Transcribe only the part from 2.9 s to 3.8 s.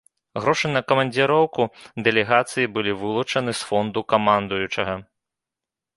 вылучаны з